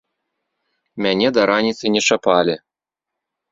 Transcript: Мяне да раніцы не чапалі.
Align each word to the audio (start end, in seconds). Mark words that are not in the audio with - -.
Мяне 1.07 1.27
да 1.37 1.45
раніцы 1.51 1.85
не 1.99 2.05
чапалі. 2.09 2.59